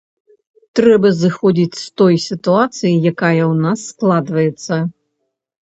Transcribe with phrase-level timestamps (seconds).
[0.79, 4.83] Трэба зыходзіць з той сітуацыі, якая ў нас складваецца.